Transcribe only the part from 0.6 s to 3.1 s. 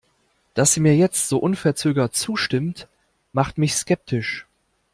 sie mir jetzt so unverzögert zustimmt,